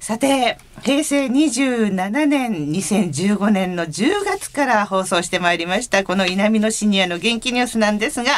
[0.00, 8.32] さて平成27年2015年の10月から放送してまいりましたこの稲美野シニアの元気ニュースなんですが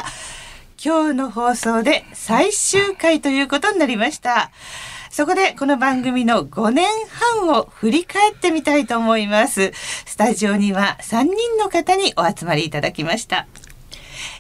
[0.83, 4.51] 今日の放送で最終回ということになりました。
[5.11, 6.87] そこでこの番組の5年
[7.37, 9.73] 半を振り返ってみたいと思います。
[9.75, 13.47] スタジオには3人の方にお集まりいただきました。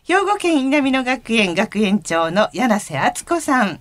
[0.04, 3.80] 兵庫県南野学園学園長の柳瀬敦子さん。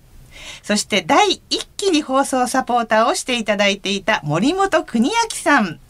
[0.62, 5.80] そして第一期に放送サポーターをしていただいていた森本邦明さん。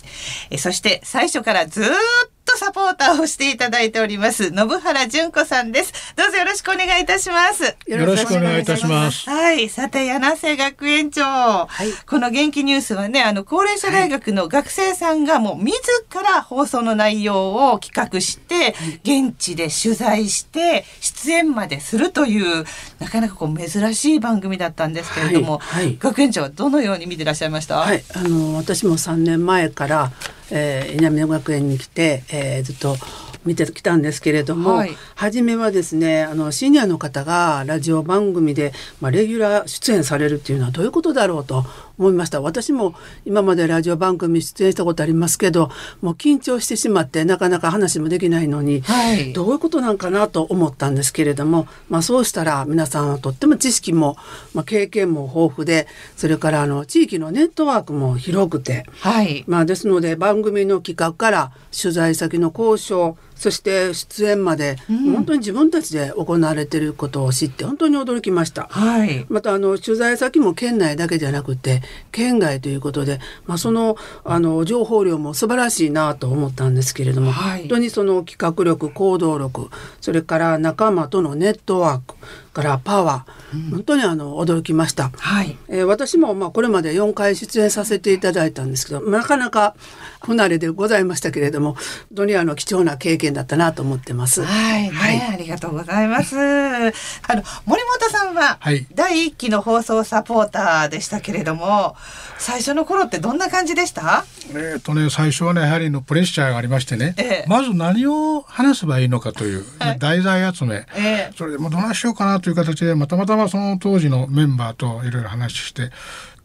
[0.58, 6.14] そして最初からずっとサポーターをしていただいております信原純子さんです。
[6.16, 7.76] どうぞよろしくお願いいたします。
[7.86, 9.28] よろしくお願いいたします。
[9.28, 9.68] はい。
[9.68, 15.76] さて柳瀬学園長、はい、この元気ニュースはねあの高齢者大学の学生さんがもう自
[16.22, 22.64] ら放送の内容を企画して、現地で取材して出演までするという
[22.98, 27.76] なかなかこう珍しい番組だったんですけれども、はい、学園長はどのように見てらっしゃいました？
[27.78, 28.02] はい。
[28.14, 30.12] あの私も3年前から
[30.52, 32.96] えー、稲美野学園に来て、えー、ずっと
[33.44, 41.64] 見てきたんですけれども、はい、初めはですねあのシニアの方がラジオ番組で、まあ、レギュラー出演されるっていうのはどういうことだろうと
[42.00, 42.40] 思いました。
[42.40, 42.94] 私も
[43.26, 54.16] 今までラジオ番組出演したことありますけどもう緊張してしまってなかなか話もできないのに、はい、どういうことなんかなと思ったんですけれども、まあ、そうしたら皆さんはとっても知識も、
[54.54, 68.66] まあ、経験も豊富でそれからあの地域のネットワークも広くて、はい、まあ、ですので番組の企画から取材先の交渉そして出演まで、うん、本当に自分たちで行われていることを知って本当に驚きました。
[68.70, 71.80] はい、またあの取材先も県内だけじゃなくて
[72.12, 82.14] 県外ということで、まあ、そのあの情報量も素晴らしいなと思ったんですけれども、はい、本当にその企画力行動力それから仲間とのネットワーク
[82.52, 85.56] からパワー、うん、本当にあの驚きました、はい。
[85.68, 89.74] えー、私もまあこれまで4回出演させていただいたんですけどなかなか
[90.22, 91.82] 不慣れでございましたけれども本
[92.14, 94.44] 当にあの貴重な経験だったなと思ってます。
[94.44, 96.36] はい、はい、ありがとうございます。
[96.36, 96.90] あ
[97.34, 98.58] の森本さんは
[98.94, 101.96] 第一期の放送サポーターでしたけれども、
[102.38, 104.24] 最初の頃ってどんな感じでした？
[104.54, 115.90] えっとね最初はねやはりのプレッシャーがありましてね、ええ、まず何を話せばいいのかという、はい、題材集め、え、それでもどないしようかなという形でまたまたまその当時のメンバーといろいろ話して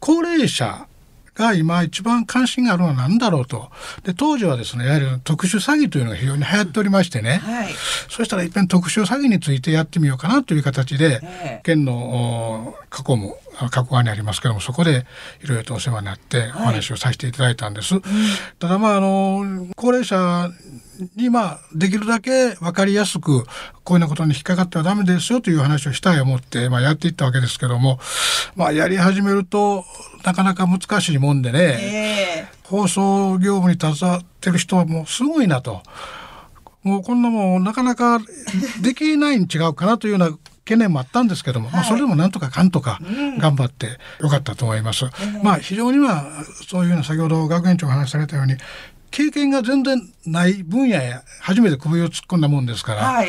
[0.00, 0.86] 高齢者
[1.36, 3.70] が今一番関心があるのは何だろうと。
[4.02, 7.68] で、当時はですね、やはり特殊詐欺というのが非常に流行っておりましてね、はい、
[8.08, 13.38] そしたら一遍特殊詐欺についてやってみようかなという形で、えー、県の過去も
[13.70, 15.06] 加古川にありますけどもそこで
[15.42, 17.94] いろいろとお世話になってお話をさせていただいたんです。
[17.94, 18.02] はい、
[18.58, 20.50] ただまああの高齢者
[21.16, 23.44] にまあできるだけ分かりやすく
[23.84, 27.98] こういうようなことに引っかかってはダメですよという話をしたい思って、まあ、やっていったわけですけども、
[28.54, 29.84] まあ、やり始めると
[30.24, 35.82] なかなか難しいもんでね、えー、放送業務に携わってる人はもうすごいなと。
[36.82, 38.20] もうこんなもんなかなか
[38.80, 42.98] できないに違うかなというような懸念もあったんですけども、はい、まあそれでもなんとかかんとか
[43.38, 45.04] 頑張ってよかったと思います。
[45.04, 46.24] うん、まあ非常には
[46.68, 48.56] そういうような先ほど学園長が話されたように
[49.10, 53.28] 経験が全然ない分野へ初めて首を突っ込んだもんですから、はい、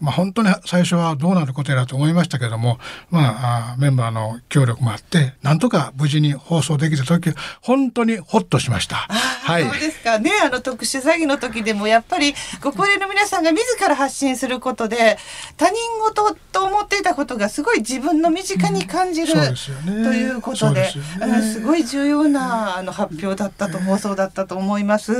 [0.00, 2.78] まあ本当に最初はどうなることやらと思いましたけども、
[3.10, 8.96] まあメンバーの協力もあって、なんとか無事に放送できた時、本当にほっとしました。
[8.96, 9.64] はい。
[9.64, 10.30] そうですかね。
[10.42, 15.18] あの特殊詐欺の時でもやっぱりご高齢の皆さんが自ら発信することで、
[15.56, 25.12] 他人事と思っていたことがすごい自分の身近に感じる、うんね、ということで、ね、すごい重要なあの発表だったと、放送だったと思います。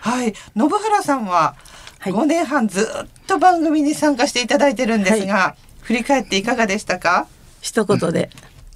[0.00, 0.34] はい。
[0.56, 1.56] 信原さんは
[2.00, 2.86] 5年半ずっ
[3.26, 7.26] と番組に参加していただいてるんですが、はい、振り返っていかがでしたか？
[7.60, 8.30] 一言で、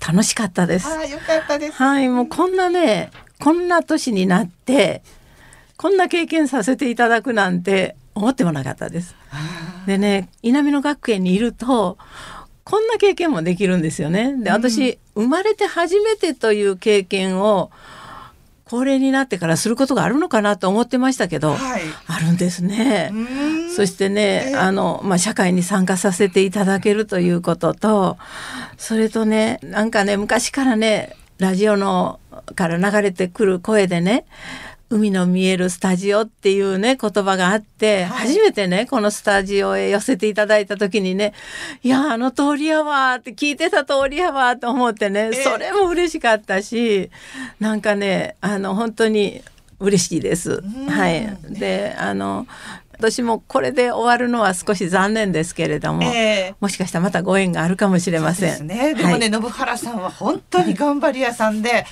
[0.07, 0.89] 楽しかったです。
[0.89, 1.73] あよかったです。
[1.75, 3.11] はい、もうこんなね、
[3.41, 5.03] こんな年になって
[5.77, 9.15] こんな経験させていただくなんて思ってもなかったです。
[9.87, 11.97] でね稲美野学園にいると
[12.65, 14.37] こんな経験もできるんですよね。
[14.37, 17.71] で私、うん、生まれて初めてという経験を
[18.71, 23.11] 高齢になってからすることがあるのかなと思ってましたけど、はい、あるんですね。
[23.75, 28.17] そしてね、あの、まあ、社会に参加させていただけるということと、
[28.79, 32.21] それとね、なんかね、昔からね、ラジオの
[32.55, 34.25] から流れてくる声でね、
[34.91, 41.33] 海の見えるスタジオっていうね言葉があって、はい、初めてねこのスタジオへ寄せていただいた時にね
[41.85, 47.09] いやあの通りやわって聞いてた通りやわと思ってね、それも嬉しかったし
[47.61, 49.43] なんかねあの本当に
[49.79, 50.61] 嬉しいです。
[50.61, 52.47] はい、であの
[53.01, 58.67] 私もこれで終わるのは少し残念ですけれども、えー、もしかしたらまたご縁があるかもしれません。
[58.67, 61.87] ね、でもね、はい、信原さんは本当に頑張り屋さんで、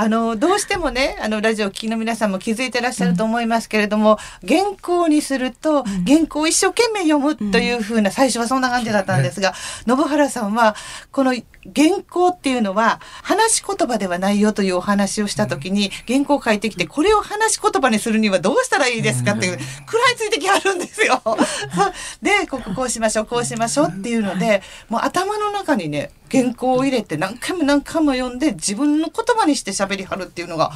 [0.00, 9.54] あのどうしてもねあのラジオ聴きの皆さんも気づいてらっしゃると思いますけれども、うん、原稿にすると、原稿を一生懸命読むというふうな、最初はそんな感じだったんですが、
[9.88, 10.76] 信原さんは
[11.10, 11.34] この
[11.74, 21.20] 原稿っていうのは話し言葉ではないよというお話をした時に原稿を書いてきてこれを話し言葉にするにはどうしたらいいですかっていう食らいついてきはるんですよ。
[22.22, 30.70] でこここうしましょうこうしましょうっていうのでもう頭の中にね原稿を入れて何回も何回も読んで自分の言葉にして喋りはるっていうのが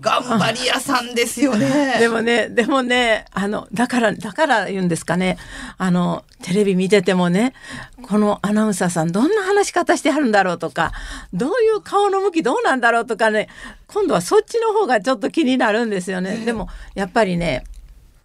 [0.00, 1.96] 頑張り屋さんですよね。
[1.98, 5.38] でもねでもねあのだからだから言うんですかね
[5.78, 7.54] あのテレビ見ててもね
[8.02, 10.92] このアナウンサーさんどんな話し方してはるんだろうとか
[11.32, 13.48] どういう顔の向きどうなんだろうとかね
[13.86, 16.44] 今度はそっちの方がちょっと気になるんですよね。
[16.44, 17.64] でもやっぱりね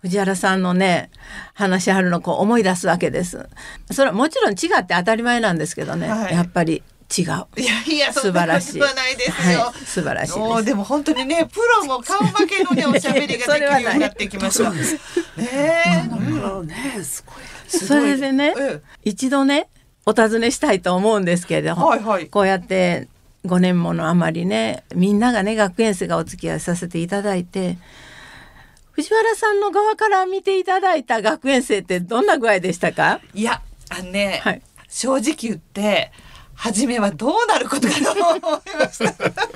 [0.01, 1.09] 藤原さんのね
[1.53, 3.47] 話しはるのこう思い出すわけです。
[3.91, 6.83] それはもちろん違って当たり前なんですけどね、はい、やっぱり
[7.15, 7.25] 違う。
[7.25, 8.80] いやいや素晴らしい。
[8.80, 9.59] ないですよ。
[9.62, 10.63] はい、素晴らしいで。
[10.71, 14.71] でも本当にねプロも顔負けのねおしゃべりができるようになってきました。
[14.74, 14.80] ね
[15.38, 17.36] え、うん、ねすごい。
[17.68, 19.69] それでね、うん、一度ね
[20.06, 23.07] お尋ねしたいと思うんですけれども、はいはい、こうやって
[23.45, 27.77] 5年ものあまりねみんながね学園生がお付き合いさせていただいて。
[28.92, 33.21] 藤原さんの側から見ていただいた学園生ってどんな具合でしたか？
[33.36, 36.12] いやあのね、はい、正直言って
[36.57, 39.06] 初めはどうなることかと思いました。
[39.06, 39.48] えー、大丈夫か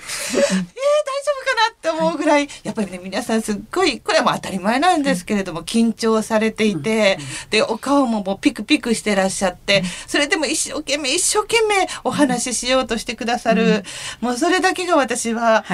[1.56, 7.18] なって思うぐらい、やっぱりね、皆さんすっごい、これはもう当たり前なんですけれども、緊張されていて、
[7.50, 13.83] で、お顔ももうピクピクしてらっしゃって、それでも一生懸命、一生懸命お話ししようとしてくださる、
[14.19, 15.65] もうそれだけが私は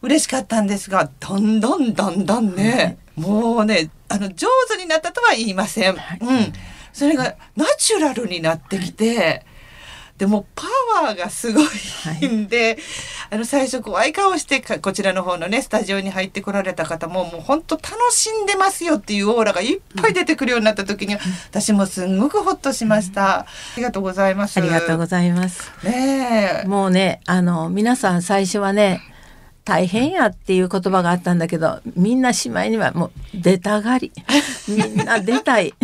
[0.00, 5.90] 嬉しかったんですが、どんどんどんどんね、もうね、あの、上手になったとは言いません。
[5.90, 6.52] うん。
[6.92, 9.44] それがナチュラルになってきて、
[10.18, 10.66] でもパ
[11.02, 12.76] ワーがすごいんで、はい、
[13.30, 21.20] あの最初怖い顔してこちらの方のねスタジオに入ってこられた方ももう本当楽しんでますよっていうオーラがいっぱい出てくるようになった時に、うん、
[21.50, 24.58] 私もすんごくほっとしました、うん、ありがとうございます。
[24.58, 25.70] ありがとうございます。
[25.84, 29.00] ねもうねあの皆さん最初はね
[29.68, 34.10] 大変やっていう言葉があったんだけどみんなしまいにはもう出たがり。
[34.66, 35.74] みんな出たい。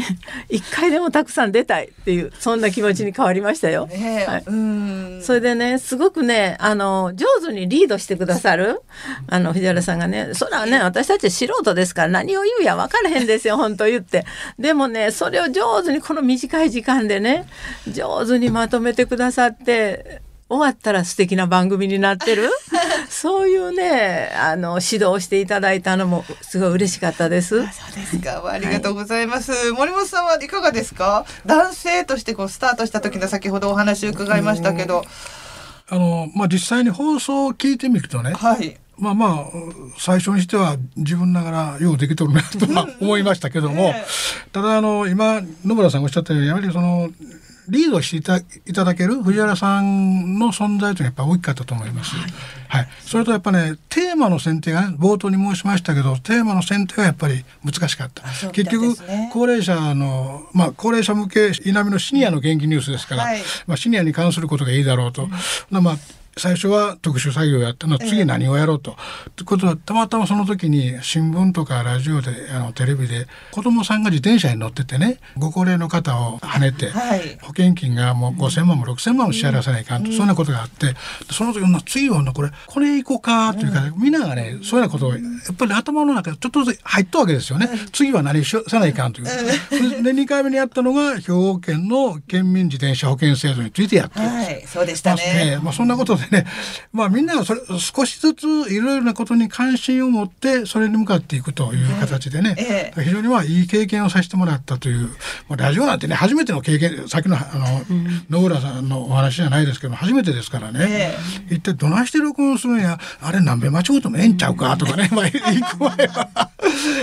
[0.49, 3.87] 一回でもたくさん出たいっていうそんな気持ちに変わりましたよ。
[3.87, 5.21] ねはい、うん。
[5.23, 8.81] それでねすごくねあの上手にリードしてくださる
[9.29, 14.25] あの藤原さんがねそれはね私たち素人ですから何を言うや分からへんですよ本当言って。
[14.59, 17.47] でもねそれを上手にこの短い時間でね
[17.87, 22.49] 上手にまとめてくださって終わったら素敵な番組になってる
[23.11, 27.59] そういうねあの指導していただいたのもすごい嬉しかったです。
[27.59, 28.43] そうですか。
[28.49, 31.25] ありがとうございます、はい、森本さんはいかがですか？
[31.47, 35.05] 男性としてこうスタートした時の先ほどお話を伺いましたけど。
[35.91, 39.45] あのまあ、実際に放送を聞いてみるとね、はい、まあまあ
[39.99, 43.95] 最初にしては自分ながらようできとるなとは思いましたけども、
[44.53, 47.11] ただあの今野村さんがおっしゃったようにやはりその
[47.69, 48.17] リードして
[48.67, 52.15] いただける藤原さんの存在というのはやっぱ大きかったと思います。
[52.17, 52.33] はい、
[52.69, 58.23] はい、それとやっぱねテーマの選定が、ね、冒頭に申しましたけどテーマの選定はやっぱり難しかった。
[58.23, 58.97] ね、結局
[59.33, 65.25] 高齢者のまあ高齢者向け稲美のシニアの元気ニュースですから、はい、まあシニアに関することがいいだろうと。
[65.25, 65.97] うん、まあ
[66.37, 67.99] 最初は特殊作業をやったの。
[67.99, 68.97] 次何をやろうと。
[69.37, 80.95] ということはたまたまその時に新聞とかラジオであのテレビで子供さんが自転車に乗っててねご高齢の方をはねて、はい、保険金がもう5,000万も6,000万も支払わせないかんと、うん、そんなことがあって
[81.31, 85.19] その時の次はこれこれ行こうかというか、うん、みんながねそういうようなことをや
[85.53, 87.69] っぱり頭の中でちょっとずつ入ったわけですよね。
[87.71, 89.27] うん、次は何しさないかんという。
[90.03, 95.59] で2回目にやったのが兵庫県の県民自転車保険制度についてやって、はい、そうでしたね。
[95.63, 96.47] まあ、そんなことでで ね、
[96.93, 105.09] まあみんながそれ少しずついろいろなことに関心を持ってそれに向かっていくという形でね、えー、非常にまあいい経験をさせてもらったという、
[105.49, 110.79] まあ、ラジオなんてね初めての経験さっきのあの、うん、野浦さんのお話じゃないですけど初めてですからね、
[111.49, 112.99] えー、一体どないして録音するんや？
[113.21, 114.77] あれ何べ間違うともええんちゃうか？
[114.77, 116.29] とかね、 まあ行く前は。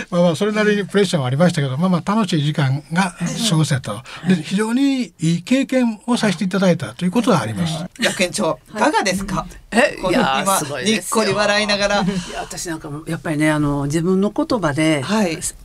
[0.10, 3.16] まあまあそれなりにプレッシャーはありましたけどまあまあ楽しい時間が
[3.50, 7.86] 過ごせたで非常にいい経験をさせていただいたということはあります。
[8.00, 12.02] 学園長いかがですか、えいやすごいにっこり笑いながら。
[12.02, 15.04] いや私なんかやっぱりねあの自分の言葉で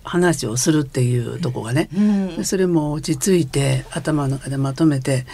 [0.05, 1.88] 話をするっていうとこがね、
[2.37, 5.26] はい、それも落ち着いて頭の中でまとめて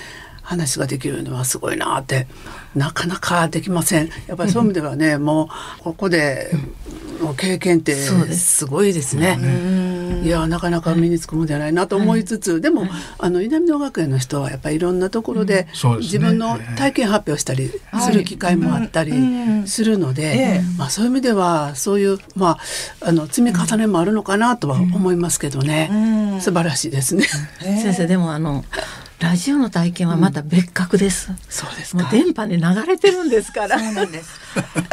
[0.43, 2.27] 話ができるのはすごいなって
[2.75, 4.11] なかなかできません。
[4.27, 6.51] やっぱりそういう意味ではねもうここで
[7.21, 8.67] の経験ってす。
[8.67, 9.39] ごいですね。
[10.25, 12.87] いやなかなか身につくもんじゃないなと思いつつ、でも、
[13.19, 15.67] あの稲美野学園の人はやっぱりいろんなところで
[15.99, 17.71] 自分の体験発表したり
[18.01, 19.13] する機会もあったり
[19.67, 22.59] するので、まあ、そういう意味ではそういう、ま
[23.03, 27.25] あ、あの積み重ねもあるのかなとは思いますけどね、素晴らしいですね。
[27.61, 28.65] 先生でもあの
[29.23, 31.31] ラジオの体験はまた別格です。
[31.31, 33.79] うん、そうですもう電波で流れてるんですから。
[33.79, 34.41] そうなんです。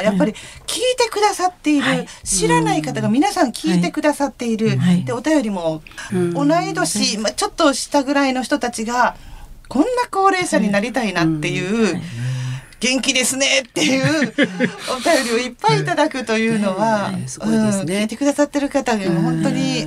[0.03, 0.33] やっぱり
[0.67, 5.81] 聞いてくださっている、はい、知らない方が皆さん聞いてくださっている、はい、でお便りも
[6.12, 9.17] 同い年、まあちょっと下ぐらいの人たちが
[9.67, 12.00] こんな高齢者になりたいなっていう。
[12.81, 14.33] 元気ですねっていう
[14.89, 19.86] お便りをいっぱいいただくというのは、すごいですね、聞いてくださってる方が本当に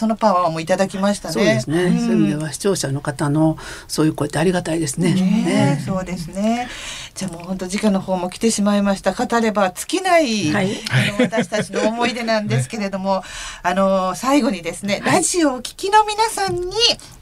[0.00, 1.34] そのパワーもいただきましたね。
[1.34, 1.84] そうですね。
[1.84, 5.12] うん、そういう意味では視聴者の方のそういう声ってありがたいですね。
[5.12, 6.68] ねねそうですね。
[7.14, 9.12] じゃあもう本当時間の方も来てしまいました。
[9.12, 10.78] 語れば尽きない、はい、
[11.20, 13.22] 私たちの思い出なんですけれども、
[13.62, 16.72] あの最後にですね、ラジオを聴きの皆さんに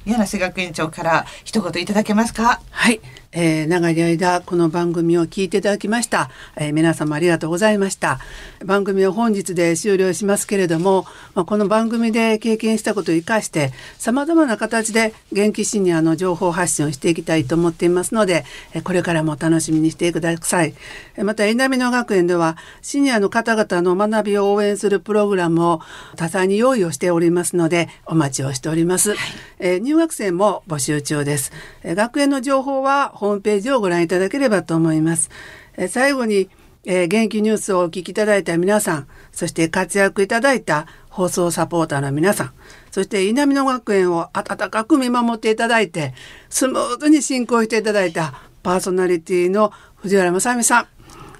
[0.06, 2.60] 柳瀬学園長から一言いただけますか？
[2.70, 3.00] はい。
[3.30, 8.20] えー、長い間この番組を聞いていただきました、えー、皆様ありがとうございました
[8.64, 11.04] 番組を本日で終了しますけれども、
[11.34, 18.44] まあ、この番組で経験したことを生かして様々な形で元気シニアの情報発信をしていきたいと思っていますので
[18.84, 20.74] これからも楽しみにしてください。
[21.16, 25.80] また稲美野学園ではシニアの方々の学びを応援するプログラムを
[26.16, 29.18] 多彩に用意をしておりますのでお待ちをしております、はい、
[29.58, 35.30] えー、入学生も募集中です、え学園の情報はホームページをご覧いただければと思います。
[35.76, 36.48] え最後に、
[36.84, 40.86] えー、元気ニュースをお聞きいただいた皆さん、そして活躍いただいた
[41.18, 42.52] 放送サポーターの皆さん、
[42.92, 46.14] そして稲美野学園を温かく見守っていただいて、
[46.48, 50.86] スムーズに進行していただいたパーソナリティの藤原正美さん、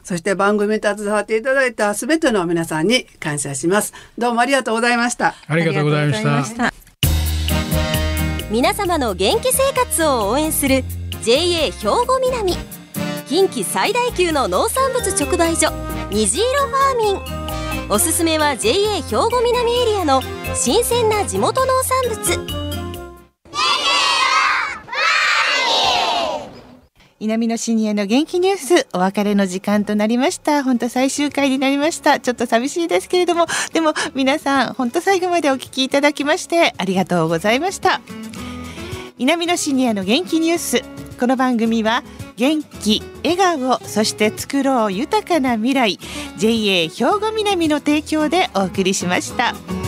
[0.03, 3.93] そして番組に携わっていただいたすべての皆さんに感謝します。
[4.19, 5.37] どうもありがとうございました。
[5.47, 6.73] ありがとうございました。
[8.51, 10.83] 皆様の元気生活を応援する
[11.23, 12.57] JA 兵庫南
[13.29, 15.71] 近畿最大級の農産物直売所
[16.11, 20.21] 虹色ファーミンおすすめは JA 兵庫南エリアの
[20.55, 22.69] 新鮮な地元農産物。
[27.19, 28.87] 南のシニアの元気ニュース。
[28.93, 30.63] お別れの時間となりました。
[30.63, 32.21] 本当最終回になりました。
[32.21, 33.47] ちょっと寂しいですけれども。
[33.73, 38.03] でも皆さん本当最後までお聞きいただきましてありがとうございました。
[39.17, 40.83] 南のシニアの元気ニュース。
[41.19, 42.05] この番組は
[42.39, 45.99] 元気笑顔そして作ろう豊かな未来
[46.39, 49.88] JA 兵庫南の提供でお送りしました。